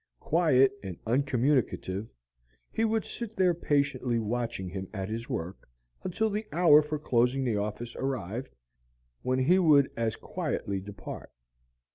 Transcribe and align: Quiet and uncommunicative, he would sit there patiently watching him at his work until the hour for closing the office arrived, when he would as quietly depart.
Quiet 0.19 0.73
and 0.81 0.97
uncommunicative, 1.05 2.07
he 2.71 2.83
would 2.83 3.05
sit 3.05 3.35
there 3.35 3.53
patiently 3.53 4.17
watching 4.17 4.67
him 4.67 4.87
at 4.95 5.09
his 5.09 5.29
work 5.29 5.69
until 6.03 6.27
the 6.31 6.47
hour 6.51 6.81
for 6.81 6.97
closing 6.97 7.43
the 7.43 7.57
office 7.57 7.95
arrived, 7.95 8.49
when 9.21 9.37
he 9.37 9.59
would 9.59 9.91
as 9.95 10.15
quietly 10.15 10.79
depart. 10.79 11.29